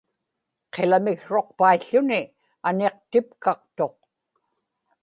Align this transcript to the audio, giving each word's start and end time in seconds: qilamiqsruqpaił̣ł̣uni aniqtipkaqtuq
qilamiqsruqpaił̣ł̣uni 0.73 2.21
aniqtipkaqtuq 2.67 3.95